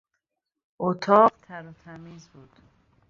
اتاق 0.79 1.31
تر 1.41 1.67
و 1.67 1.71
تمیز 1.83 2.27
بود. 2.27 2.49